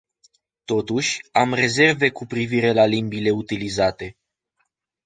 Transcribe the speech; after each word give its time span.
Totuși, 0.65 1.19
am 1.31 1.53
rezerve 1.53 2.09
cu 2.11 2.25
privire 2.25 2.71
la 2.71 2.85
limbile 2.85 3.29
utilizate. 3.29 4.17